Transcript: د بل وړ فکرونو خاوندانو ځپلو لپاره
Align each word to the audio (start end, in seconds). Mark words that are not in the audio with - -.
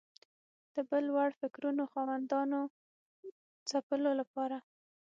د 0.73 0.75
بل 0.89 1.05
وړ 1.15 1.29
فکرونو 1.41 1.83
خاوندانو 1.91 2.59
ځپلو 3.69 4.11
لپاره 4.19 4.57